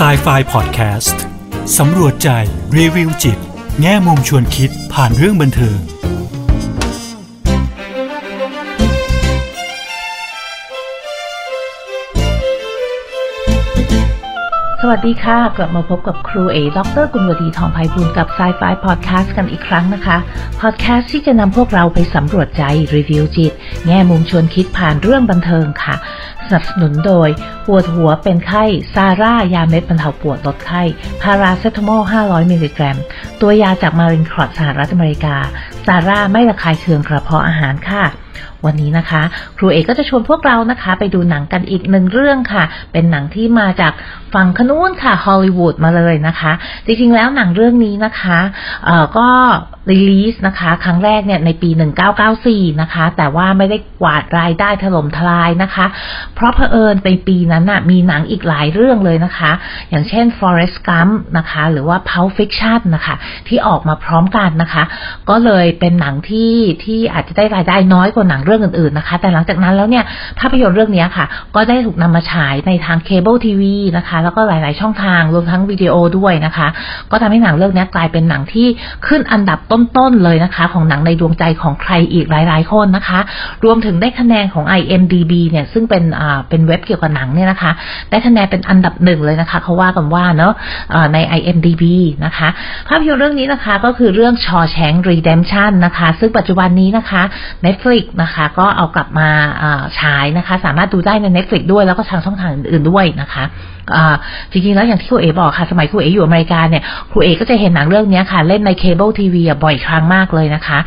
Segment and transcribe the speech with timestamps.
[0.00, 1.22] s i ไฟพอดแคสต์
[1.78, 2.28] สำรวจใจ
[2.76, 3.38] รีวิวจิต
[3.80, 5.78] แง่มุมชวนคิดผ่านเรื่องบันเทิง
[14.82, 20.16] สวัสดีค่ะ กลับมาพบกับครูเอดรกุลวดีทองไพบูลกับ s ายไฟพอดแคสต์กันอีกครั้งนะคะ
[20.60, 22.62] พอดแคสต์ที่จะนำพวกเราไปสำรวจใจ
[22.94, 23.52] รีวิวจิต
[23.86, 25.94] แง่มุมชวนคิดผ่านเรื่องบันเทิงค่ะ
[26.54, 27.28] นับสนุนโดย
[27.66, 30.82] ปวดหัวเป็นไข้ ซาร่า ยาเม็ดบรรเทาปวดลดไข้
[31.22, 32.98] พาราเซตามอล 500 มิลลิกรัม
[33.40, 35.36] ตัวยาจากมารินครอดสหรัฐอเมริกา
[35.86, 38.04] ซาร่าไม่ระคายเคืองกระเพาะอาหารค่ะ
[38.64, 39.22] วันนี้นะคะ
[39.56, 43.92] ครูเอกก็จะชวนพวกเรานะคะ ไปดูหนังกันอีกหนึ่งเรื่องค่ะ เป็นหนังที่มาจาก
[44.34, 46.52] ฝั่งขนู้นค่ะฮอลลีวูดมาเลยนะคะ
[46.86, 48.38] จริงๆแล้วหนังเรื่องนี้นะคะ
[48.84, 49.28] เอ่อก็
[49.90, 51.70] รีลีสนะคะ ครั้งแรกเนี่ยในปี
[52.24, 55.86] 1994 นะคะ แต่ว่าไม่ได้กวาดรายได้ถล่มทลายนะคะ
[56.34, 59.50] เพราะเผอิญในปีนั้นน่ะมีหนังอีกหลายเรื่องเลยนะคะ
[59.90, 63.14] อย่างเช่น Forrest Gump นะคะ หรือว่า Pulp Fiction นะคะ
[63.48, 64.84] ที่ออกมาพร้อมกันนะคะ
[65.30, 66.52] ก็เลยเป็นหนังที่
[66.84, 70.04] ที่อาจจะได้รายได้น้อยกว่าหนังเรื่องอื่นๆนะคะ แต่หลังจากนั้นแล้วเนี่ย
[70.38, 76.68] ภาพยนตร์เรื่องนี้ค่ะ ก็ได้ถูกนำมาฉายในทางเคเบิลทีวีนะคะ แล้วก็หลายๆช่องทางรวมทั้งวิดีโอด้วยนะคะ
[77.10, 78.66] ก็ทำให้หนังเรื่องนี้กลายเป็นหนังที่
[79.06, 83.20] ขึ้นอันดับต้นๆเลยนะคะ ของหนังในดวงใจของใครอีกหลาย ๆ คนนะคะ
[83.64, 87.70] รวมถึงได้คะแนนของ IMDB เนี่ยซึ่งเป็นอ่าเป็นเว็บเกี่ยวกับหนังเนี่ยนะคะ
[88.10, 90.52] ได้คะแนนเป็นอันดับหนึ่งเลยนะคะเขาว่ากันว่าเนาะ
[90.94, 91.84] อ่าใน IMDB
[92.24, 92.48] นะคะ
[92.88, 97.22] ภาพยนตร์เรื่องนี้นะคะก็คือเรื่อง Shawshank Redemption นะคะ ซึ่งปัจจุบันนี้นะคะ
[97.64, 99.28] Netflix นะคะ ก็เอากลับมา
[100.00, 103.44] ฉายนะคะ สามารถดูได้ใน Netflix ด้วยแล้วก็ทางช่องทางอื่นๆด้วยนะคะ
[104.52, 110.78] จริงๆแล้วอย่างที่ครูเอบอกค่ะ สมัยครูเออยู่อเมริกาเนี่ยครูเอก็จะเห็นหนังเรื่องนี้ค่ะ เล่นในเคเบิลทีวีบ่อยครั้งมากเลยนะคะ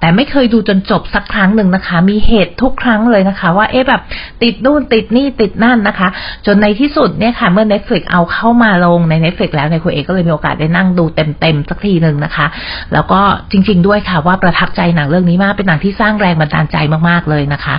[0.00, 4.00] แต่ไม่เคยดูจนจบสักครั้งหนึ่งนะคะ มีเหตุทุกครั้งเลยนะคะ ว่าเอ๊ะแบบ
[4.42, 6.08] ติดนู่นติดนี่ติดนั่นนะคะ
[6.46, 12.46] จนในที่สุดเนี่ยค่ะ เมื่อ Netflix เอาเข้ามาลงใน Netflix แล้วในครูเอก็เลยมีโอกาสได้นั่งดูเต็มๆสักทีหนึ่งนะคะ
[12.92, 13.20] แล้วก็
[13.50, 16.76] จริง ๆ ด้วยค่ะว่าประทับใจหนังเรื่องนี้มากเป็นหนังที่สร้างแรงบันดาลใจ
[17.08, 17.74] มากๆเลยนะคะ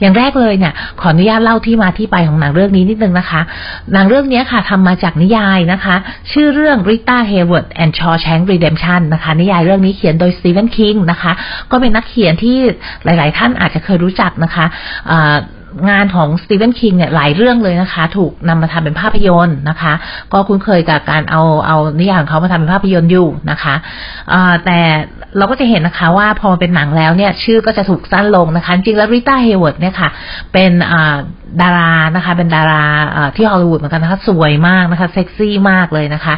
[0.00, 3.40] อย่างแรกเลยเนี่ยขออนุญาตเล่าที่มาที่ไปของหนังเรื่องนี้นิดนึงนะคะ
[3.92, 5.96] หนังเรื่องนี้ค่ะทำมาจากนิยายนะคะ
[6.32, 11.32] ชื่อเรื่อง Rita Hayworth and Shawshank Redemption นะคะ นิยายเรื่องนี้เขียนโดย Stephen King นะคะ
[11.70, 12.56] ก็เป็นนักเขียนที่
[13.04, 14.64] หลาย ๆ ท่านอาจจะเคยรู้จักนะคะ
[15.90, 19.92] งานของสตีเวนคิงเนี่ยหลายเรื่องเลยนะคะ ถูกนำมาทำเป็นภาพยนตร์นะคะ
[20.32, 23.74] ก็คุ้นเคยกับการเอาเอานิยายของเขามาทำเป็นภาพยนตร์อยู่นะคะ
[24.64, 24.78] แต่
[25.36, 30.08] เราก็จะเห็นนะคะว่าพอมาเป็นหนังแล้วเนี่ย ชื่อก็จะถูกสั้นลงนะคะ จริงแล้วริต้าเฮเวิร์ดเนี่ยค่ะ
[30.52, 30.72] เป็น
[31.62, 32.84] ดารานะคะ เป็นดารา
[33.36, 36.34] ที่ฮอลลีวูดเหมือนกันนะคะ สวยมากนะคะ เซ็กซี่มากเลยนะคะ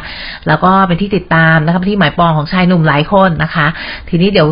[0.47, 3.67] แล้วก็เป็นที่ติดตามนะคะเป็นที่หมายปองของชายหนุ่มหลายคนนะคะ
[4.09, 4.47] ทีนี้เดี๋ยว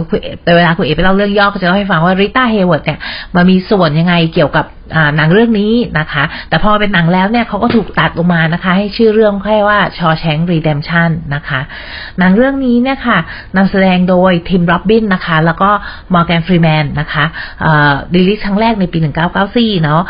[0.58, 3.00] เวลาครูเอไปเล่าเรื่องย่อก็จะเล่าให้ฟังว่าริต้าเฮเวิร์ดเนี่ย
[3.36, 4.66] มามีส่วนยังไงเกี่ยวกับ
[5.18, 11.59] หนังเรื่องนี้นะคะ แต่พอเป็นหนังแล้วเนี่ยเขาก็ถูกตัดลงมานะคะ ให้ชื่อเรื่องแค่ว่า Shawshank Redemption นะคะ
[12.20, 13.20] หนังเรื่องนี้เนี่ยค่ะ
[13.58, 15.70] นำแสดงโดยทิมร็อบบินส์นะคะ แล้วก็
[16.14, 17.26] มอร์แกนฟรีแมนนะคะ
[18.13, 19.00] release ครั้งแรกในปี
[19.42, 20.02] 1994 เนาะ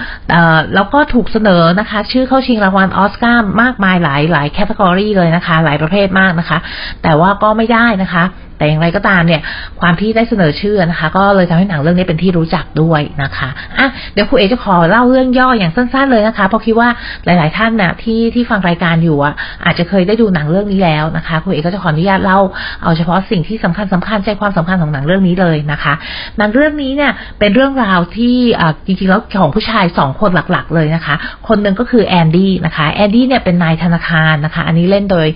[0.75, 6.57] แล้วก็ถูกเสนอนะคะ ชื่อเข้าชิงรางวัลออสการ์มากมายหลายหลาย category เลยนะคะ หลายประเภทมากนะคะ
[7.03, 8.25] แต่ว่าก็ไม่ได้นะคะ
[8.61, 9.41] แต่อย่างไรก็ตามเนี่ย
[9.81, 16.89] ความที่ได้เสนอชื่อนะคะ ก็เลยทำให้หนังเรื่องนี้เป็นที่รู้จักด้วยนะคะอะเดี๋ยวครูเอจะขอเล่าเรื่องย่ออย่างสั้นๆเลยนะคะ เพราะคิดว่า
[17.25, 19.33] หลาย ๆ ท่านนะคะที่ที่ฟังรายการอยู่อะ
[19.65, 22.39] อาจจะเคยได้ดูหนังเรื่องนี้แล้วนะคะครูเอก็จะขออนุญาตเล่า
[22.83, 25.93] เอาเฉพาะสิ่งที่สำคัญสำคัญใจความสำคัญของหนังเรื่องนี้เลยนะคะ
[26.37, 31.15] หนังเรื่องนี้เนี่ยเป็นเรื่องราวที่อ่าจริงๆแล้วของผู้ชายสองคนหลักๆ เลยนะคะ
[31.47, 35.27] คนหนึ่งก็คือแอนดี้นะคะแอนดี้เนี่ยเป็นนายธนาคารนะคะ อันนี้เล่นโดย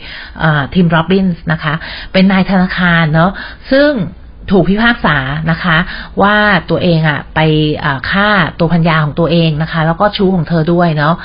[0.73, 1.73] ทิมร็อบบินส์นะคะ
[2.13, 3.31] เป็นนายธนาคารเนาะ
[3.71, 3.91] ซึ่ง
[4.51, 5.17] ถูกพิพากษา
[5.51, 5.77] นะคะ
[6.21, 6.35] ว่า
[6.69, 7.39] ตัวเองอะไป
[8.11, 8.29] ฆ่า
[8.59, 11.15] ตัวพัญญาของตัวเองนะคะ แล้วก็ชู้ของเธอด้วยเนาะ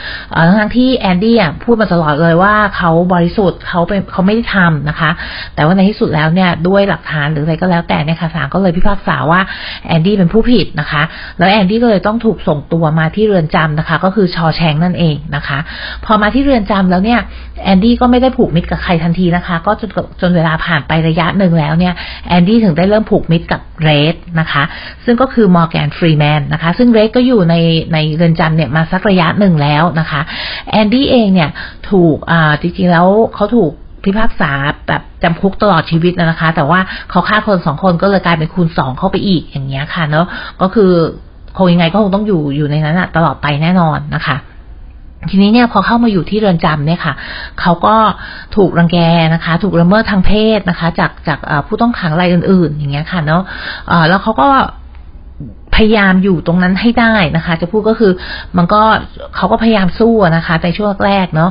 [0.58, 5.10] ทั้งที่แอนดี้อะพูดมาตลอดเลยว่าเขาบริสุทธิ์เขาเป็นเขาไม่ได้ทำนะคะ
[5.54, 9.40] แต่ว่าในที่สุดแล้วเนี่ยด้วยหลักฐานหรืออะไรก็แล้วแต่เนี่ยค่ะศาลก็เลยพิพากษาว่า
[9.86, 11.02] แอนดี้เป็นผู้ผิดนะคะ
[11.38, 15.58] แล้วแอนดี้ก็เลยต้องถูกส่งตัวมาที่เรือนจำนะคะ ก็คือชอแชงนั่นเองนะคะ
[16.04, 17.20] พอมาที่เรือนจำแล้วเนี่ย
[17.64, 19.90] แอนดี้ก็ไม่ได้ผูกมิตรกับใครทันทีนะคะ ก็จน
[20.20, 21.94] จนเวลาผ่านไประยะหนึ่งแล้วเนี่ย
[22.28, 24.62] แอนดี้ถึงได้เริ่มผูกมิตรกับเรดนะคะ
[25.04, 27.54] ซึ่งก็คือมอร์แกนฟรีแมนนะคะ ซึ่งเรดก็อยู่ใน
[27.92, 30.20] ในเรือนจำเนี่ยมาสักระยะหนึ่งแล้วนะคะ
[30.70, 31.50] แอนดี้เองเนี่ย
[31.90, 33.72] ถูกอ่าจริงๆแล้วเขาถูก
[34.04, 34.50] พิพากษา
[34.88, 36.80] แบบจำคุกตลอดชีวิตนะคะ แต่ว่า
[37.10, 40.26] เขาฆ่าคนสองคนก็เลยกลายเป็นคูณสองเข้าไปอีกอย่างเงี้ยค่ะเนาะ
[40.62, 40.92] ก็คือ
[41.58, 44.36] คงยังไงก็คงต้องอยู่อยู่ในนั้นตลอดไปแน่นอนนะคะ
[45.28, 47.14] ทีนี้เนี่ยพอเข้ามาอยู่ที่เรือนจำเนี่ยค่ะ
[47.60, 47.96] เขาก็
[48.56, 48.98] ถูกรังแก
[49.34, 53.42] นะคะ ถูกละเมิดทางเพศนะคะ จากจากผู้ต้องขังรายอื่น ๆ อย่างเงี้ยค่ะเนาะ
[54.08, 54.48] แล้วเขาก็
[55.74, 58.12] พยายามอยู่ตรงนั้นให้ได้นะคะ จะพูดก็คือ
[58.56, 58.82] มันก็
[59.36, 61.50] เขาก็พยายามสู้นะคะในช่วงแรกเนาะ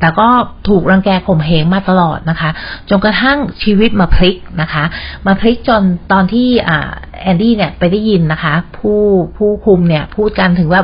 [0.00, 0.28] แต่ก็
[0.68, 2.50] ถูกรังแกข่มเหงมาตลอดนะคะ
[2.90, 4.84] จนกระทั่งชีวิตมาพลิกนะคะ
[5.26, 5.82] มาพลิกจน
[6.12, 6.90] ตอนที่อ่า
[7.22, 9.00] แอนดี้เนี่ยไปได้ยินนะคะ ผู้
[9.36, 10.80] ผู้คุมเนี่ยพูดกันถึงว่า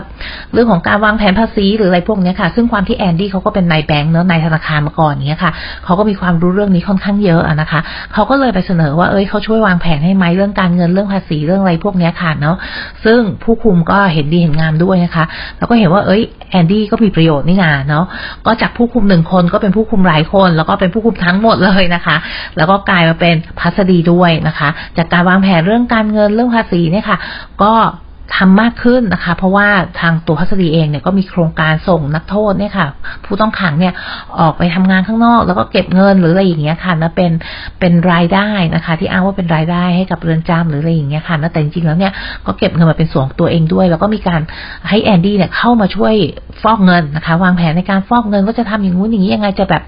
[0.53, 5.53] เรื่องของการวางแผนภาษีหรืออะไรพวกนี้ค่ะ ซึ่งความที่แอนดี้เขาก็เป็นนายแบงค์เนอะนายธนาคารมาก่อนเนี้ยค่ะ
[5.85, 7.81] เขาก็มีความรู้เรื่องนี้ค่อนข้างเยอะนะคะ
[8.13, 12.57] เขาก็เลยไปเสนอว่าเอ้ยเขาช่วยวางแผนให้ไหมเรื่องการเงินเรื่องภาษีเรื่องอะไรพวกนี้ค่ะเนาะ
[13.05, 15.25] ซึ่งผู้คุมก็เห็นดีเห็นงามด้วยนะคะ
[15.59, 18.05] แล้วก็เห็นว่าเอ้ยแอนดี้ก็มีประโยชน์นี่นาเนาะ
[18.47, 22.17] ก็จากผู้คุมหนึ่งคนก็เป็นผู้คุมหลายคน แล้วก็เป็นผู้คุมทั้งหมดเลยนะคะ
[22.57, 24.69] แล้วก็กลายมาเป็นพัสดีด้วยนะคะ
[24.99, 27.19] จากการวางแผนเรื่องการเงินเรื่องภาษีเนี่ยค่ะ
[27.63, 27.73] ก็
[28.35, 29.69] ทำมากขึ้นนะคะ เพราะว่า
[30.01, 32.87] ทางตัวพัศดีเองเนี่ยก็มีโครงการส่งนักโทษเนี่ยค่ะ
[33.25, 33.93] ผู้ต้องขังเนี่ย
[34.41, 37.33] ออกไปทำงานข้างนอก แล้วก็เก็บเงินหรืออะไรอย่างเงี้ยค่ะนะเป็น
[37.81, 42.13] เป็นรายได้นะคะ ที่อ้างว่าเป็นรายได้ให้กับเรือนจำหรืออะไรอย่างเงี้ยค่ะนะแต่จริงๆแล้วเนี่ย
[42.47, 44.41] ก็เก็บเงินมาเป็นส่วนตัวเองด้วย แล้วก็มีการ
[44.89, 46.15] ให้แอนดี้เนี่ยเข้ามาช่วย
[46.63, 49.83] ฟอกเงินนะคะ วางแผนในการฟอกเงินว่าจะทำอย่างงู้นอย่างนี้ยังไงจะแบบ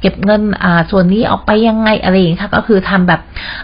[0.00, 3.20] เก็บเงินอ่าส่วนนี้ออกไปยังไงอะไรอย่างเงี้ยค่ะก็คือทำแบบ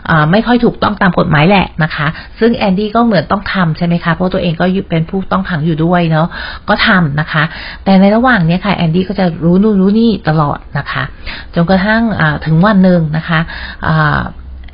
[0.08, 2.06] อ่าไม่ค่อยถูกต้องตามกฎหมายแหละนะคะ
[2.40, 6.26] ซึ่งแอนดี้ก็เหมือนต้องทำใช่ไหมคะเพราะตัวเองก็เป็นผู้ต้องขังอยู่ด้วยเนาะ
[6.68, 7.42] ก็ทำนะคะ
[7.84, 11.02] แต่ในระหว่างนี้ค่ะแอนดี้ก็จะรู้นู่นรู้นี่ตลอดนะคะ
[11.54, 12.02] จนกระทั่ง
[12.46, 13.40] ถึงวันหนึ่งนะคะ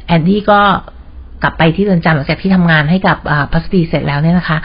[0.07, 0.61] แอนดี้ก็
[1.47, 3.17] กลับไปที่เรือนจำหลังจากที่ทำงานให้กับ
[3.53, 4.59] พัศดีเสร็จแล้วเนี่ยนะคะ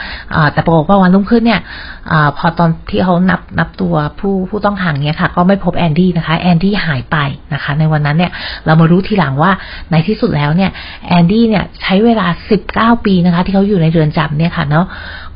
[0.54, 7.18] แต่ปรากฏว่าวันรุ่งขึ้นเนี่ยพอตอนที่เขานับนับตัวผู้ผู้ต้องขังเนี่ยค่ะ ก็ไม่พบแอนดี้นะคะ แอนดี้หายไป
[7.54, 8.32] นะคะ ในวันนั้นเนี่ย
[8.66, 9.52] เรามารู้ทีหลังว่า
[9.92, 10.72] ในที่สุดแล้วเนี่ย
[11.08, 12.28] แอนดี้เนี่ยใช้เวลา
[12.66, 14.86] 19 ปีนะคะ ที่เขาอยู่ในเรือนจำเนี่ยค่ะเนาะ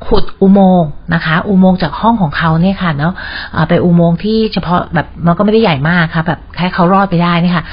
[0.06, 3.14] ขุดอุโมงค์นะคะ อุโมงค์จากห้องของเขาเนี่ยค่ะเนาะ
[3.70, 7.66] ไปอุโมงค์ที่เฉพาะแบบมันก็ไม่ได้ใหญ่มากค่ะ แบบแค่เขาลอดไปได้นี่ค่ะ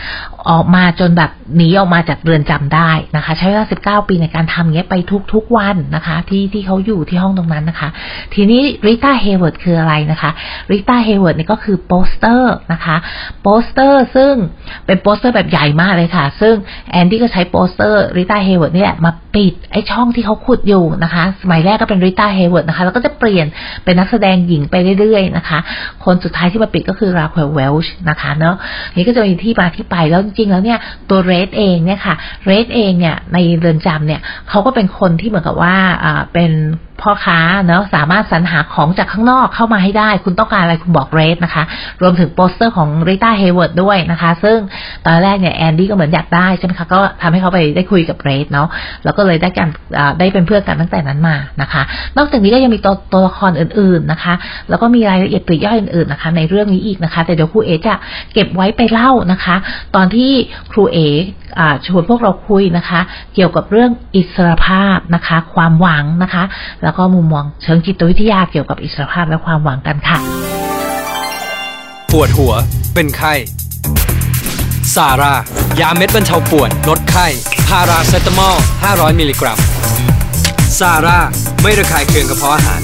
[0.50, 3.66] ออกมาจนแบบหนีออกมาจากเรือนจำได้นะคะ ใช้เวลา
[4.02, 4.94] 19ปีในการทำเงี้ยไป
[5.32, 7.88] ทุกๆวันนะคะ ที่ที่เขาอยู่ที่ห้องตรงนั้นนะคะ
[8.34, 10.30] ทีนี้ริต้าเฮเวิร์ดคืออะไรนะคะ
[10.72, 12.96] ริต้าเฮเวิร์ดนี่ก็คือโปสเตอร์นะคะ
[13.42, 14.34] โปสเตอร์ซึ่ง
[14.86, 16.54] เป็นโปสเตอร์แบบใหญ่มากเลยค่ะ ซึ่ง
[16.90, 23.46] แอนดี้ก็ใช้โปสเตอร์ริต้าเฮเวิร์ดนี่แหละมาปิดไอ้ช่องที่เขาขุดอยู่นะคะ สมัยแรกก็เป็นริต้าเฮเวิร์ดนะคะ แล้วก็จะเปลี่ยน
[23.84, 25.58] เป็นนักแสดงหญิงไปเรื่อยๆนะคะ
[26.04, 28.56] คนสุดท้ายที่มาปิดก็คือราควลเวลช์นะคะเนาะ
[28.96, 30.78] นี่ก็จะมีที่มาที่ไปแล้วจริงๆแล้วเนี่ย
[31.10, 32.14] ตัวเรดเองเนี่ยค่ะ
[32.44, 36.52] เรดเองเนี่ยในเรือนจำเนี่ยเขาก็เป็นคนที่เหมือนกับว่าอ่าเป็น
[37.00, 41.62] พ่อค้าเนาะสามารถสรรหาของจากข้างนอกเข้ามาให้ได้ คุณต้องการอะไรคุณบอกเรดนะคะ
[42.02, 44.58] รวมถึงโปสเตอร์ของริต้าเฮเวิร์ดด้วยนะคะ ซึ่ง
[45.06, 48.68] ตอนแรกเนี่ยแอนดี้ก็เหมือนอยากได้ใช่ไหมคะ ก็ทำให้เขาไปได้คุยกับเรดเนาะ
[49.04, 49.68] แล้วก็เลยได้กัน
[50.18, 51.82] ได้เป็นเพื่อนกันตั้งแต่นั้นมานะคะ
[52.16, 54.34] นอกจากนี้ก็ยังมีตัวตัวละครอื่นๆนะคะ
[54.68, 57.94] แล้วก็มีรายละเอียดปลีกย่อยอื่นๆนะคะ ในเรื่องนี้อีกนะคะ แต่เดี๋ยวครูเอ๋จะ
[58.34, 59.56] เก็บไว้ไปเล่านะคะ
[59.94, 60.30] ตอนที่
[60.72, 60.98] ครูเอ๋
[61.86, 63.00] ชวนพวกเราคุยนะคะ
[63.34, 66.44] เกี่ยวกับเรื่องอิสรภาพนะคะ ความหวังนะคะ
[66.82, 70.18] แล้วก็มุมมองเชิงจิตวิทยาเกี่ยวกับอิสรภาพและความหวังกันค่ะ
[72.12, 72.52] ปวดหัว
[72.94, 73.34] เป็นไข้
[74.94, 75.34] ซาร่า
[75.80, 77.26] ยาเม็ดบรรเทาปวด ลดไข้
[77.68, 78.56] พาราเซตามอล
[78.88, 79.58] 500 มิลลิกรัม
[80.78, 81.20] ซาร่า
[81.62, 82.80] ไม่ระคายเคืองกระเพาะอาหาร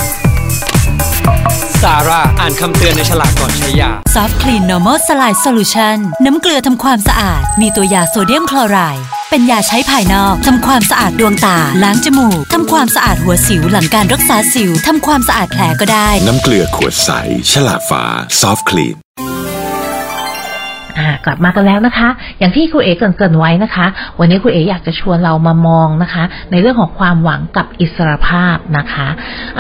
[1.83, 17.11] ซาร่าอ่านคำเตือนในฉลากก่อนใช้ยาซอฟต์คลีน normal saline solutionน้ำเกลือทำความสะอาด มีตัวยาโซเดียมคลอไรด์เป็นยาใช้ภายนอกทำความสะอาดดวงตา ล้างจมูกทำความสะอาดหัวสิวหลังการรักษาสิวทำความสะอาดแผลก็ได้ น้ำเกลือขวดใส
[17.53, 18.03] ฉลากฟ้า
[18.41, 18.97] ซอฟต์คลีน
[21.25, 22.09] กลับมากันแล้วนะคะ
[22.39, 23.87] อย่างที่ครูเอ๋เกริ่นไว้นะคะ
[24.19, 29.09] วันนี้ครูเอ๋อยากจะชวนเรามามองนะคะ ในเรื่องของความหวังกับอิสรภาพนะคะ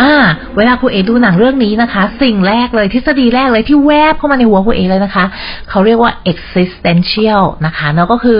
[0.01, 0.13] อ่า
[0.57, 5.25] เวลาครูเอ๋ดูหนังเรื่องนี้นะคะ สิ่งแรกเลยทฤษฎีแรกเลยที่แวบเข้ามาในหัวครูเอ๋เลยนะคะ
[5.71, 8.39] เขาเรียกว่า existential นะคะเนาะก็คือ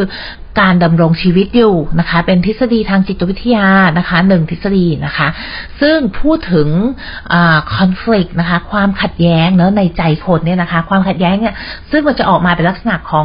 [0.61, 3.67] การดำรงชีวิตอยู่นะคะ เป็นทฤษฎีทางจิตวิทยา
[3.99, 5.29] นะคะหนึ่งทฤษฎีนะคะ
[5.81, 6.69] ซึ่งพูดถึง
[7.75, 11.55] คอน FLICT นะคะ ความขัดแย้งเนอะในใจคนเนี่ยนะคะ ความขัดแย้งเนี่ย
[11.91, 13.25] ซึ่งมันจะออกมาเป็นลักษณะของ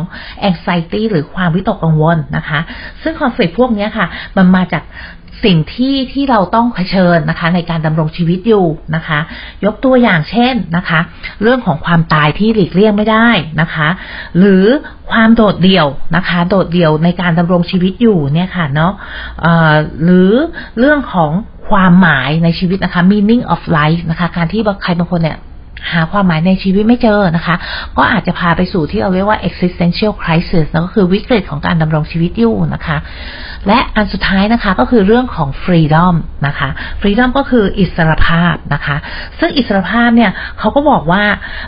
[0.49, 2.59] anxiety หรือความวิตกกังวลนะคะ
[3.03, 4.83] ซึ่งคอน FLICT พวกนี้ค่ะ มันมาจาก
[5.45, 9.19] สิ่งที่ที่เราต้องเผชิญนะคะ ในการดำรงชีวิตอยู่นะคะ
[9.65, 10.99] ยกตัวอย่างเช่นนะคะ
[11.41, 13.29] เรื่องของความตายที่หลีกเลี่ยงไม่ได้
[13.61, 13.89] นะคะ
[14.39, 14.65] หรือ
[15.11, 18.93] ความโดดเดี่ยวนะคะ โดดเดี่ยวในการดำรงชีวิตอยู่เนี่ยค่ะเนาะ
[20.03, 20.31] หรือ
[20.79, 21.31] เรื่องของ
[21.69, 25.37] ความหมายในชีวิตนะคะ meaning of life นะคะ การที่ใครบางคนเนี่ย
[25.91, 27.55] หาความหมายในชีวิตไม่เจอนะคะ
[27.97, 32.97] ก็อาจจะพาไปสู่ที่เราเรียกว่า existential crisis นะก็คือวิกฤตของการดำรงชีวิตอยู่นะคะ
[33.67, 36.13] และอันสุดท้ายนะคะก็คือเรื่องของ freedom
[36.47, 36.69] นะคะ
[37.01, 38.97] freedom ก็คืออิสรภาพนะคะ
[39.39, 41.23] ซึ่งอิสรภาพเนี่ยเขาก็บอกว่า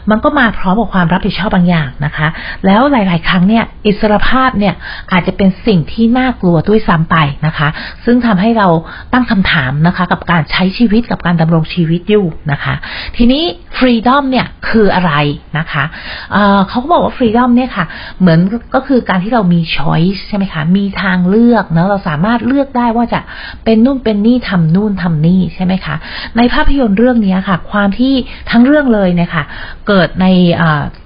[0.10, 2.28] มันก็มาพร้อมกับความรับผิดชอบบางอย่างนะคะ
[2.66, 4.74] แล้วหลาย ๆ ครั้งเนี่ยอิสรภาพเนี่ย
[5.12, 7.18] อาจจะเป็นสิ่งที่น่ากลัวด้วยซ้ำไป
[7.48, 7.68] นะคะ
[8.06, 8.68] ซึ่งทำให้เรา
[9.14, 12.74] ตั้งคำถามนะคะ กับการใช้ชีวิตกับการดำรงชีวิตอยู่นะคะ
[13.18, 13.44] ทีนี้
[13.80, 15.14] freedom เนี่ยคืออะไร
[15.58, 15.84] นะคะ
[16.32, 17.86] เเขาก็บอกว่า freedom เนี่ยค่ะ
[18.20, 18.40] เหมือน
[18.76, 23.20] ก็คือการที่เรามี choice ใช่ไหมคะ มีทางเลือกเนะเราสามารถเลือกได้ว่าจะ
[23.66, 25.96] เป็นนู่นเป็นนี่ทำนู่นทำนี่ใช่ไหมคะ
[26.38, 28.14] ในภาพยนตร์เรื่องนี้ค่ะ ความที่
[28.52, 29.44] ทั้งเรื่องเลยเนี่ยค่ะ
[29.88, 30.26] เกิดใน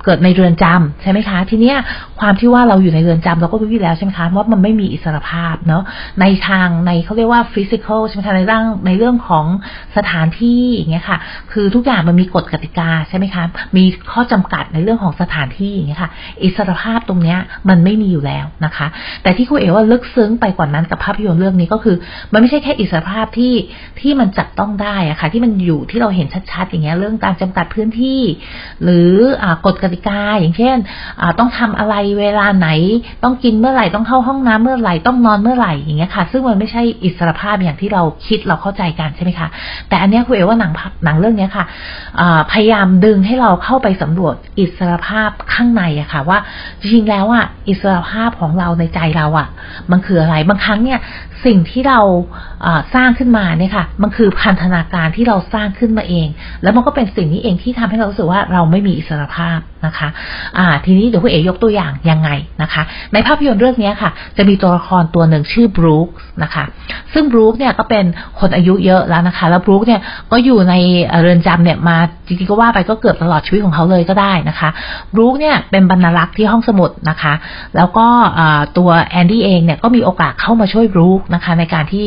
[0.05, 1.77] เกิดในเรือนจำใช่ไหมคะ ทีเนี้ย
[2.19, 5.83] ความที่ว่าเราอยู่ในเรือนจำเราก็รู้อยู่แล้วใช่ไหมคะว่ามันไม่มีอิสรภาพเนาะ
[6.21, 9.45] ในทางในเขาเรียกว่า physical ใช่ไหมคะในร่างในเรื่องของ
[9.97, 11.17] สถานที่อย่างเงี้ยค่ะ
[11.51, 13.43] คือทุกอย่างมันมีกฎกติกาใช่ไหมคะ
[13.77, 16.11] มีข้อจำกัดในเรื่องของสถานที่อย่างเงี้ยค่ะ
[16.43, 18.87] อิสรภาพตรงเนี้ยมันไม่มีอยู่แล้วนะคะ
[19.23, 21.95] แต่ที่ครูเอ๋ว่าลึกซึ้งไปกว่านั้นกับภาพยนตร์เรื่องนี้ก็คือ
[22.33, 23.53] มันไม่ใช่แค่อิสรภาพที่
[23.99, 28.21] ที่มันจับต้องได้อะค่ะ ที่มันอยู่ที่เราเห็นชัดๆอย่างเงี้ยเรื่องการจำกัดพื้นที่
[28.83, 29.11] หรือ
[29.43, 30.77] อกฎกติกาอย่างเช่น
[31.39, 32.69] ต้องทำอะไรเวลาไหน
[33.23, 39.47] ต้องกินเมื่อไหร่ต้องเข้าห้องน้ำเมื่อไหร่ต้องนอนเมื่อไหร่อย่างเงี้ยค่ะ ซึ่งมันไม่ใช่อิสรภาพอย่างที่เราคิดเราเข้าใจกันใช่ไหมคะ
[39.89, 40.71] แต่อันนี้ครูเอ๋ว่าหนัง
[41.05, 41.65] หนังเรื่องนี้ค่ะ
[42.51, 46.39] พยายามดึงให้เราเข้าไปสำรวจอิสรภาพข้างในอะค่ะว่า
[46.79, 49.47] จริงๆแล้วอะอิสรภาพของเราในใจเราอะ
[49.91, 50.99] มันคืออะไร บางครั้งเนี่ย
[51.45, 51.99] สิ่งที่เรา
[52.95, 56.27] สร้างขึ้นมาเนี่ยค่ะ มันคือพันธนาการที่เราสร้างขึ้นมาเอง
[56.63, 60.09] แล้วมันก็เป็นสิ่งนี้เองที่ทำให้เรารู้สึกว่าเราไม่มีอิสรภาพนะคะ
[60.57, 62.29] อ่าทีนี้เดี๋ยวคุณเอ๋ยกตัวอย่างยังไง
[62.61, 62.81] นะคะ
[63.13, 66.07] ในภาพยนตร์เรื่องนี้ค่ะ จะมีตัวละครตัวหนึ่งชื่อบรู๊ค
[66.43, 66.63] นะคะ
[67.13, 68.05] ซึ่งบรู๊คเนี่ยก็เป็น
[68.39, 70.01] คนอายุเยอะแล้วนะคะ แล้วบรู๊คเนี่ย
[70.31, 70.73] ก็อยู่ใน
[71.21, 71.97] เรือนจำเนี่ยมา
[72.27, 74.69] จริงๆก็ว่าไปก็เกือบตลอดชีวิตของเขาเลยก็ได้นะคะ
[75.15, 77.33] บรู๊คเนี่ยเป็นบรรลักษ์ที่ห้องสมุดนะคะ
[77.75, 78.07] แล้วก็
[78.77, 82.05] ตัวแอนดี้เองเนี่ยก็มีโอกาสเข้ามาช่วยบรู๊คนะคะในการที่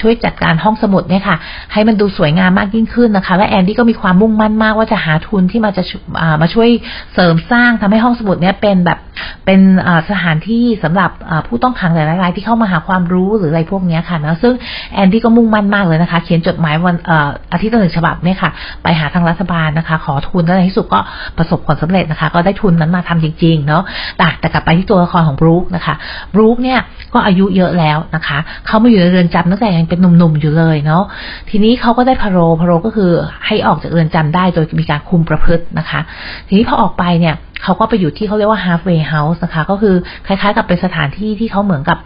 [0.00, 1.36] ช่วยจัดการห้องสมุดเนี่ยค่ะ
[1.72, 5.84] ให้มันดูสวยงามมากยิ่งขึ้นนะคะ และแอนดี้ก็มีความมุ่งมั่นมากว่าจะหาทุนที่มาจะ
[6.42, 6.68] มาช่วย
[7.14, 8.98] เสริมสร้างทำให้ห้องสมุดเนี้ยเป็นแบบ
[9.46, 9.60] เป็น
[10.10, 11.10] สถานที่สำหรับ
[11.46, 14.54] ผู้ต้องขังหลายรายที่เข้ามาหาความรู้หรืออะไรพวกนี้ค่ะนะซึ่ง
[14.94, 16.96] แอนดี้ก็มุ่งมั่นมากเลยนะคะ เขียนจดหมายวัน
[17.52, 18.50] อาทิตย์ละหนึ่งฉบับเนี่ยค่ะ
[18.82, 21.00] ไปหาทางรัฐบาลนะคะ ขอทุนแล้วในที่สุดก็
[21.38, 23.82] ประสบผลสำเร็จนะคะ ก็ได้ทุนนั้นมาทำจริง ๆ เนาะ
[24.18, 25.94] แต่แต่กลับไปที่ตัวละครของบรู๊คนะคะ
[26.34, 26.78] บรู๊คเนี่ย
[27.14, 31.04] ก็อายุเยอะแล้วนะคะ เขามาอยู่ในเรือนจำตั้งแต่ยังเป็นหนุ่มๆอยู่เลยเนาะ
[31.50, 33.10] ทีนี้เขาก็ได้ parole parole ก็คือ
[33.46, 36.00] ให้ออกจากเรือนจำได้โดยมีการคุมประพฤตินะคะ
[36.48, 39.94] ทีนี้พอออกไปเนี่ย เขาก็ไปอยู่ที่เขาเรียกว่า halfway house นะคะ ก็คือ
[40.26, 41.98] คล้ายๆ กับเป็นสถานที่ที่เขาเหมือนกับ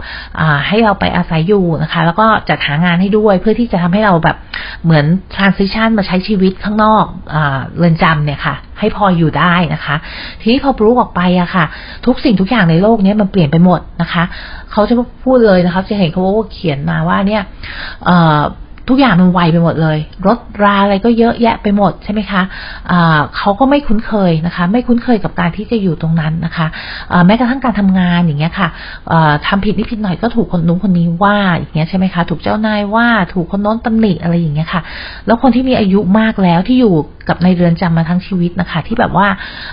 [0.69, 4.37] ให้เราไปอาศัยอยู่นะคะ แล้วก็จัดหางานให้ด้วยเพื่อที่จะทำให้เราแบบ
[4.85, 7.05] เหมือน transition มาใช้ชีวิตข้างนอก
[7.77, 9.97] เรือนจำเนี่ยค่ะ ให้พออยู่ได้นะคะ
[10.41, 11.65] ทีนี้พอรู้ออกไปอะค่ะ
[12.07, 14.25] ทุกสิ่งทุกอย่างในโลกนี้มันเปลี่ยนไปหมดนะคะ
[14.73, 17.43] เขาจะพูดเลยนะคะ จะเห็นเขาว่าเขียนมาว่าเนี่ย
[18.89, 28.69] ทุกอย่างมันไวไปหมดเลย รถราอะไรก็เยอะแยะไปหมดใช่ไหมคะะเขาก็ไม่คุ้นเคยนะคะ ไม่คุ้นเคยกับการที่จะอยู่ตรงนั้นนะคะะแม้กระทั่งการทำงานอย่างเงี้ยค่ะ
[29.47, 34.83] ทำผิดนิดผิดหน่อยก็ถูกคนนู้นคนนี้ว่าอย่างเงี้ยใช่ไหมคะถูกเจ้านายว่าถูกคนโน้นตำหนิอะไรอย่างเงี้ยค่ะ
[35.27, 36.95] แล้วคนที่มีอายุมากแล้วที่อยู่
[37.29, 39.29] กับในเรือนจำมาทั้งชีวิตนะคะ ที่แบบว่า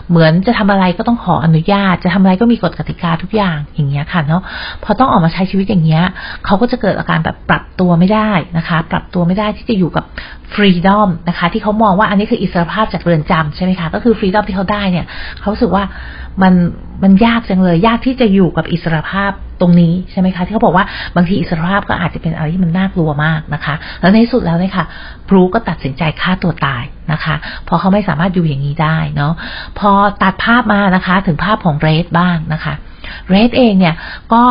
[0.09, 4.41] เหมือนจะทำอะไรก็ต้องขออนุญาต จะทำอะไรก็มีกฎกติกาทุกอย่างอย่างเงี้ยค่ะเนาะ
[4.83, 6.03] พอต้องออกมาใช้ชีวิตอย่างเงี้ย
[6.45, 10.05] เขาก็จะเกิดอาการแบบปรับตัวไม่ได้นะคะ ปรับตัวไม่ได้ที่จะอยู่กับ
[10.53, 15.05] ฟรีดอมนะคะ ที่เขามองว่าอันนี้คืออิสรภาพจากเรือนจำใช่ไหมคะก็คือฟรีดอมที่เขาได้เนี่ย
[15.41, 15.83] เขาสึกว่า
[16.41, 16.53] มัน
[17.03, 19.31] มันยากจังเลย ยากที่จะอยู่กับอิสรภาพ
[19.61, 20.85] ตรงนี้ใช่ไหมคะ ที่เขาบอกว่า
[21.15, 24.85] บางทีอิสรภาพก็อาจจะเป็นอะไรที่มันน่ากลัวมากนะคะ แล้วในสุดแล้วเนี่ยค่ะ
[25.29, 27.35] บรูก็ตัดสินใจฆ่าตัวตายนะคะ
[27.65, 29.33] เพราะเขาไม่สามารถอยู่อย่างนี้ได้เนาะ
[29.79, 29.91] พอ
[30.23, 32.73] ตัดภาพมานะคะ ถึงภาพของเรสบ้างนะคะ
[33.29, 33.95] เรดเองเนี่ย
[34.33, 34.43] ก็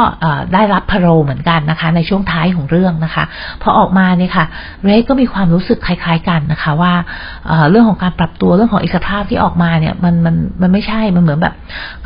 [0.54, 3.24] ได้รับพโรเหมือนกันนะคะ ในช่วงท้ายของเรื่องนะคะ
[3.62, 4.44] พอออกมาเนี่ยค่ะ
[4.84, 6.92] เรดก็มีความรู้สึกคล้าย ๆกันนะคะว่า
[7.70, 11.54] เรื่องของการปรับตัวเรื่องของอิสรภาพที่ออกมาเนี่ยมันมันมันไม่ใช่มันเหมือนแบบ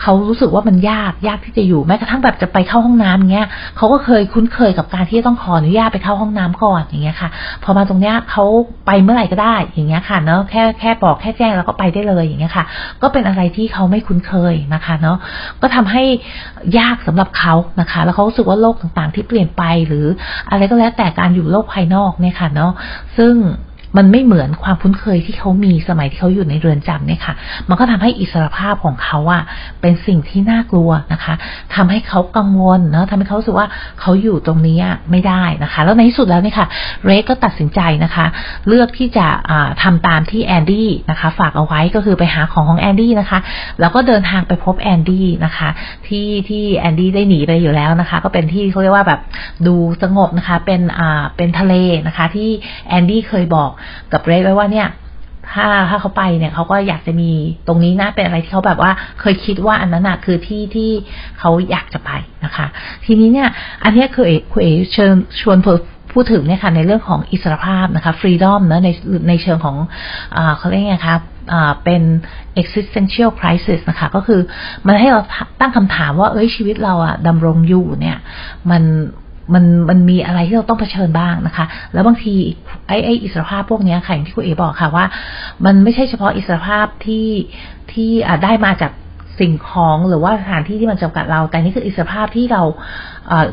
[0.00, 7.30] เขารู้สึกว่ามันยากยากที่จะอยู่แม้กระทั่งแบบจะไปเข้าห้องน้ำเงี้ยเขาก็เคยคุ้นเคยกับการที่ต้องขออนุญาตไปเข้าห้องน้ำก่อนอย่างเงี้ยค่ะ
[7.64, 8.44] พอมาตรงเนี้ยเขา
[8.86, 12.64] ไปเมื่อไหร่ก็ได้อย่างเงี้ยค่ะเนาะแค่แค่บอกแค่แจ้งแล้วก็ไปได้เลยอย่างเงี้ยค่ะ
[13.02, 15.16] ก็เป็นอะไรที่เขาไม่คุ้นเคยนะคะเนาะ
[15.62, 16.04] ก็ทำให้
[16.78, 20.06] ยากสำหรับเขานะคะ แล้วเขาสึกว่าโลกต่างๆ ที่เปลี่ยนไปหรือ
[20.50, 22.72] อะไรก็แล้วแต่การอยู่โลกภายนอกเนี่ยค่ะเนาะ
[23.18, 23.34] ซึ่ง
[23.96, 27.34] มันไม่เหมือนความคุ้นเคยที่เขามีสมัยที่เขาอยู่ในเรือนจำเนี่ยค่ะ
[27.68, 29.42] มันก็ทำให้อิสรภาพของเขาอะ
[29.80, 31.34] เป็นสิ่งที่น่ากลัวนะคะ
[31.74, 33.68] ทำให้เขากังวลเนาะทำให้เขาสึกว่า
[34.00, 34.78] เขาอยู่ตรงนี้
[35.10, 36.66] ไม่ได้นะคะ แล้วในที่สุดแล้วเนี่ยค่ะ
[37.06, 38.26] เรกก็ตัดสินใจนะคะ
[38.68, 39.26] เลือกที่จะ
[39.82, 43.38] ทำตามที่แอนดี้นะคะ ฝากเอาไว้ก็คือไปหาของของแอนดี้นะคะ
[43.80, 45.68] แล้วก็เดินทางไปพบแอนดี้นะคะ
[46.06, 49.20] ที่ที่แอนดี้ได้หนีไปอยู่แล้วนะคะ ก็เป็นที่เขาเรียกว่าแบบ
[49.66, 51.74] ดูสงบนะคะ เป็นอ่าเป็นทะเล
[52.06, 52.50] นะคะ ที่
[52.88, 53.70] แอนดี้เคยบอก
[54.12, 54.88] กับเรดไว้ว่าเนี่ย
[55.54, 57.30] ถ้าถ้าเขาไปเนี่ยเขาก็อยากจะมี
[57.66, 60.90] ตรงนี้นะเป็นอะไรที่เขาแบบว่า เคยคิดว่าอันนั้นนะคือที่ที่
[61.38, 62.10] เขาอยากจะไป
[62.44, 62.66] นะคะ
[63.04, 63.48] ทีนี้เนี่ย
[63.84, 65.58] อันนี้คือคุณเอเชิญชวน
[66.12, 68.88] พูดถึงเนี่ยค่ะในเรื่องของอิสรภาพนะคะฟรีดอมนะใน
[69.28, 69.76] ในเชิงของ
[70.36, 71.16] อเขาเรียกไงคะ
[71.84, 72.02] เป็น
[72.62, 74.40] existential crisis นะคะ ก็คือ
[74.86, 75.20] มันให้เรา
[75.60, 78.18] ตั้งคำถามว่า เอ้ยชีวิตเราอะดำรงอยู่เนี่ย
[78.70, 78.82] มัน
[79.54, 82.34] มันมันมีอะไรที่เราต้องเผชิญบ้างนะคะ แล้วบางที
[82.88, 85.04] ไอ้ไอ้อิสรภาพพวกนี้ค่ะอย่างที่คุณเอบอกค่ะว่า
[85.64, 87.28] มันไม่ใช่เฉพาะอิสรภาพที่
[87.92, 88.10] ที่
[88.44, 88.92] ได้มาจาก
[89.40, 92.62] สิ่งของหรือว่าสถานที่ที่มันจำกัดเรา แต่นี่คืออิสรภาพที่เรา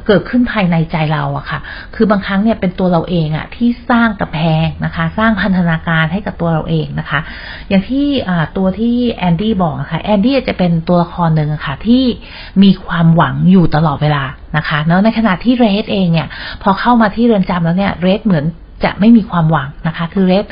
[0.05, 1.59] เกิดขึ้นภายในใจเราอะค่ะ
[1.95, 7.19] คือบางครั้งเนี่ยเป็นตัวเราเองอะที่สร้างกระแพงนะคะ สร้างพันธนาการให้กับตัวเราเองนะคะ
[7.69, 8.05] อย่างที่
[8.57, 12.03] ตัวที่แอนดี้บอกนะคะแอนดี้จะเป็นตัวละครหนึ่งอะค่ะที่
[12.63, 14.23] มีความหวังอยู่ตลอดเวลา
[14.57, 16.27] นะคะเนาะในขณะที่เรสเองเนี่ย
[16.61, 18.45] พอเข้ามาที่เรือนจำแล้วเนี่ยเรสเหมือน
[18.83, 20.45] จะไม่มีความหวังนะคะ คือเรส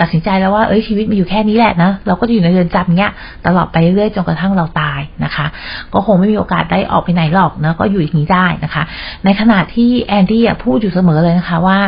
[0.00, 3.12] ตัดสินใจแล้วว่าเอ้ยชีวิตมันอยู่แค่นี้แหละนะเราก็จะอยู่ในเรือนจำเงี้ย
[3.46, 5.46] ตลอดไปเรื่อยจนกระทั่งเราตายนะคะ
[5.92, 8.82] ก็คงไม่มีโอกาสได้ออกไปไหนหรอกนะก็อยู่อย่างนี้ได้นะคะ
[9.24, 11.78] ในขณะที่แอนดี้พูดอยู่เสมอเลยนะคะว่า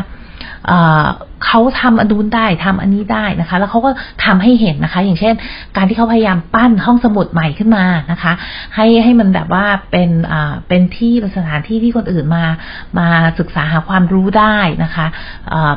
[1.46, 3.90] เขาทำอันนู้นได้ทำอันนี้ได้นะคะ แล้วเขาก็
[4.24, 5.34] ทำให้เห็นนะคะ อย่างเช่น
[5.76, 8.32] การที่เขาพยายามปั้นห้องสมุดใหม่ขึ้นมานะคะ
[8.76, 10.10] ให้ให้มันแบบว่าเป็น
[10.68, 12.44] เป็นที่เป็นสถานที่ที่คนอื่นมา
[12.98, 15.06] มาศึกษาหาความรู้ได้นะคะ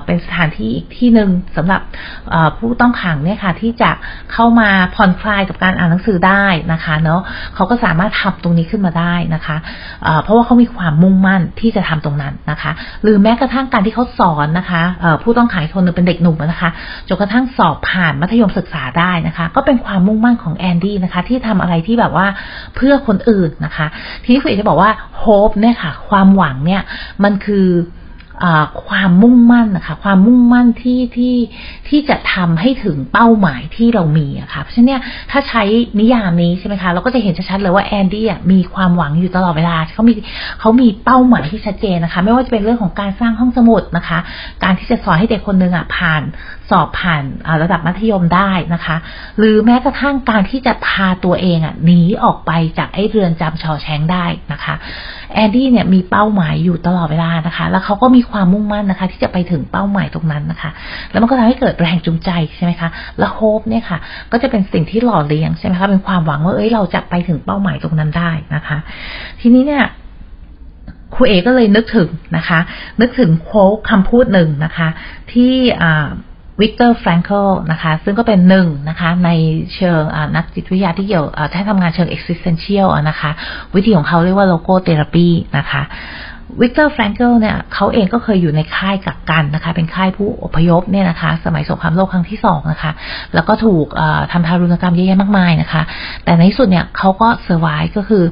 [0.05, 1.81] เป็นสถานที่อีกที่หนึ่งสำหรับ
[2.57, 3.91] ผู้ต้องขังเนี่ยค่ะ ที่จะ
[4.33, 7.21] เข้ามาผ่อนคลายกับการอ่านหนังสือได้นะคะเนาะ
[7.55, 9.57] เขาก็สามารถทำตรงนี้ขึ้นมาได้นะคะ
[10.23, 12.71] เพราะว่าเขามีความมุ่งมั่นที่จะทำตรงนั้นนะคะ
[13.03, 14.81] หรือแม้กระทั่งการที่เขาสอนนะคะ
[15.23, 16.69] ผู้ต้องขายคนนึงเป็นเด็กหนุ่มนะคะ
[17.07, 22.27] จนกระทั่งสอบผ่านมัธยมศึกษาได้นะคะ ก็เป็นความมุ่งมั่นของแอนดี้นะคะ ที่ทำอะไรที่แบบว่า
[22.75, 23.87] เพื่อคนอื่นนะคะ
[24.23, 26.81] ทีนี้คุณเอกจะบอกว่าโฮปเนี่ยค่ะ ความหวังเนี่ย
[27.23, 27.67] มันคือ
[28.87, 31.35] ความมุ่งมั่นนะคะความมุ่งมั่นที่ที่
[31.87, 35.63] ที่จะทำให้ถึงเป้าหมายที่เรามีอะคะ่ะเพราะฉะนั้นเนี่ยถ้าใช้
[35.99, 40.13] นิยามนี้ใช่ไหมคะเราก็จะเห็นชัดๆเลยว่าแอนดี้มีความหวังอยู่ตลอดเวลาเขามี
[40.59, 44.19] เขามีเป้าหมายที่ชัดเจนนะคะ ไม่ว่าจะเป็นเรื่องของการสร้างห้องสมุดนะคะ
[44.63, 46.21] การที่จะสอนให้เด็กคนหนึ่งอะผ่าน
[46.69, 47.23] สอบผ่าน
[47.61, 48.95] ระดับมัธยมได้นะคะ
[49.37, 54.75] หรือแม้กระทั่งการที่จะพาตัวเองอะหนีออกไปจากไอ้เรือนจำชอแชงได้นะคะ
[55.33, 60.71] แอนดี้เนี่ยมีเป้าหมายอยู่ตลอดเวลานะคะ แล้วเขาก็มีความมุ่งมั่นนะคะ ที่จะไปถึงเป้าหมายตรงนั้นนะคะ
[61.11, 63.99] แล้วมันก็ทำให้เกิดแรงจูงใจใช่ไหมคะ แล้วโฮปเนี่ยค่ะ
[64.31, 68.77] ก็จะเป็นสิ่งที่หล่อเลี้ยงใช่ไหมคะเป็นความหวังว่าเอ้ยเราจะไปถึงเป้าหมายตรงนั้นได้นะคะ
[69.41, 69.85] ทีนี้เนี่ย
[71.13, 72.59] ครูเอก็เลยนึกถึงนะคะ
[73.01, 74.87] นึกถึงโค้ดคำพูดหนึ่งนะคะ
[75.31, 75.53] ที่
[76.61, 79.29] วิกเตอร์แฟรงเคิลนะคะ ซึ่งก็เป็นหนึ่งนะคะ ใน
[79.75, 80.01] เชิง
[80.35, 83.31] นักจิตวิทยาที่เกี่ยวใช้ทำงานเชิง existential นะคะ
[83.75, 85.81] วิธีของเขาเรียกว่า logotherapy นะคะ
[86.61, 92.91] วิกเตอร์แฟรงเคิลเนี่ยเขาเองก็เคยอยู่ในค่ายกักกันนะคะ เป็นค่ายผู้อพยพเนี่ยนะคะ สมัยสงครามโลกครั้งที่สองนะคะ
[93.33, 93.85] แล้วก็ถูก
[94.31, 95.81] ทำทารุณกรรมเยอะแยะมากมายนะคะ
[96.23, 98.23] แต่ในที่สุดเนี่ยเขาก็ survive ก็คือ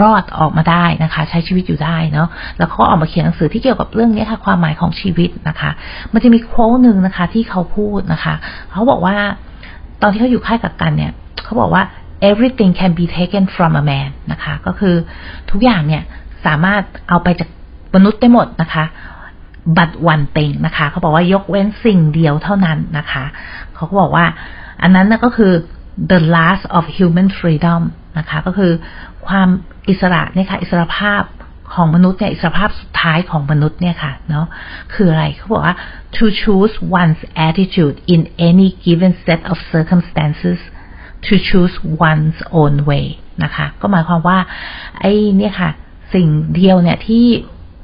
[0.00, 5.70] รอดออกมาได้นะคะ ใช้ชีวิตอยู่ได้เนาะแล้วเขาก็ออกมาเขียนหนังสือที่เกี่ยวกับเรื่องนี้ค่ะ ความหมายของชีวิตนะคะ
[6.12, 8.34] มันจะมีโค้ดหนึ่งนะคะ ที่เขาพูดนะคะ
[8.72, 9.16] เขาบอกว่า
[10.02, 11.12] ตอนที่เขาอยู่ค่ายกักกันเนี่ย
[11.44, 11.82] เขาบอกว่า
[12.30, 14.94] everything can be taken from a man นะคะ ก็คือ
[15.50, 16.02] ทุกอย่างเนี่ย
[16.46, 17.48] สามารถเอาไปจาก
[17.94, 18.84] มนุษย์ได้หมดนะคะ
[19.76, 23.24] บัตวันเต็งนะคะ เขาบอกว่ายกเว้นสิ่งเดียวเท่านั้นนะคะ
[23.74, 24.26] เขาก็บอกว่า
[24.82, 25.52] อันนั้นก็คือ
[26.12, 27.82] the last of human freedom
[28.18, 28.72] นะคะ ก็คือ
[29.26, 29.48] ความ
[29.88, 31.22] อิสระเนี่ยค่ะ อิสระภาพ
[31.74, 34.46] ของมนุษย์เนี่ย อิสรภาพสุดท้ายของมนุษย์เนี่ยค่ะ เนาะ
[34.94, 35.76] คืออะไร เขาบอกว่า
[36.16, 40.60] to choose one's attitude in any given set of circumstances
[41.26, 41.74] to choose
[42.08, 43.06] one's own way
[43.42, 44.38] นะคะ ก็หมายความว่า
[45.00, 45.70] ไอ้เนี่ยค่ะ
[46.14, 47.26] สิ่งเดียวเนี่ยที่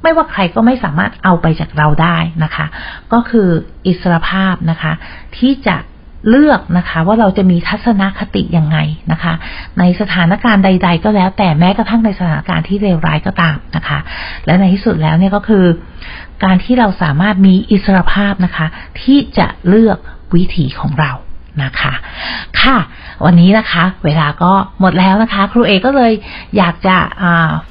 [0.03, 2.65] ไม่ว่าใครก็ไม่สามารถเอาไปจากเราได้นะคะ
[3.13, 3.47] ก็คือ
[3.87, 4.93] อิสรภาพนะคะ
[5.37, 5.77] ที่จะ
[6.29, 8.77] เลือกนะคะ ว่าเราจะมีทัศนคติยังไง
[9.11, 9.33] นะคะ
[9.79, 13.99] ในสถานการณ์ใด ๆ ก็แล้ว แต่แม้กระทั่งในสถานการณ์ที่เลวร้ายก็ตามนะคะ
[14.45, 15.65] และในที่สุดแล้วเนี่ยก็คือ
[16.43, 18.67] การที่เราสามารถมีอิสรภาพนะคะ
[19.01, 19.97] ที่จะเลือก
[20.35, 21.11] วิถีของเรา
[21.63, 21.93] นะคะ
[22.61, 22.77] ค่ะ
[23.25, 26.13] วันนี้นะคะ เวลาก็หมดแล้วนะคะ ครูเอก็เลย
[26.57, 26.97] อยากจะ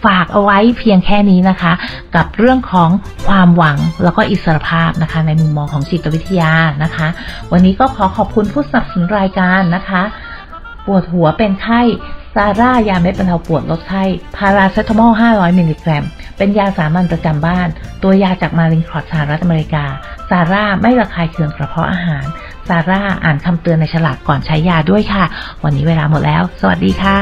[0.04, 1.72] ฝากเอาไว้เพียงแค่นี้นะคะ
[2.16, 2.90] กับเรื่องของ
[3.28, 6.52] ความหวังแล้วก็อิสรภาพนะคะ ในมุมมองของจิตวิทยา
[6.84, 7.08] นะคะ
[7.52, 10.02] วันนี้ก็ขอขอบคุณผู้สนับสนุนรายการนะคะ
[10.86, 11.82] ปวดหัวเป็นไข้
[12.34, 14.04] ซาร่ายาเม็ดบรรเทาปวดลดไข้
[14.36, 16.04] พาราเซตามอล 500 มิลลิกรัม
[16.38, 17.68] เป็นยาสามัญประจำบ้าน
[18.02, 19.84] ตัวยาจากมารินครอดสหรัฐอเมริกา
[20.30, 22.26] ซาร่าไม่ระคายเคืองกระเพาะอาหาร
[22.70, 25.24] ซาร่าอ่านคำเตือนในฉลากก่อนใช้ยาด้วยค่ะ
[25.64, 27.18] วันนี้เวลาหมดแล้ว สวัสดีค่ะ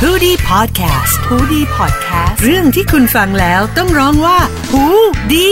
[0.00, 4.38] ฮูดี้พอดแคสต์ฮูดี้พอดแคสต์เรื่องที่คุณฟังแล้วต้องร้องว่า
[4.70, 4.84] หู
[5.32, 5.50] ดี